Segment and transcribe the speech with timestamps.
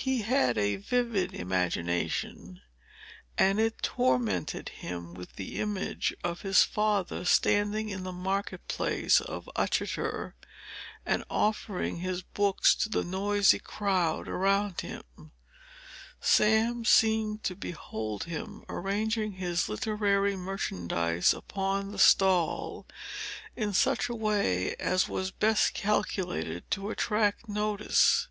[0.00, 2.62] He had a vivid imagination,
[3.36, 9.20] and it tormented him with the image of his father, standing in the market place
[9.20, 10.32] of Uttoxeter
[11.04, 15.02] and offering his books to the noisy crowd around him,
[16.18, 22.86] Sam seemed to behold him, arranging his literary merchandise upon the stall
[23.54, 28.28] in such a way as was best calculated to attract notice.